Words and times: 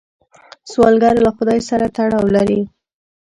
سوالګر 0.71 1.15
له 1.25 1.31
خدای 1.37 1.59
سره 1.69 1.85
تړاو 1.95 2.25
لري 2.35 2.61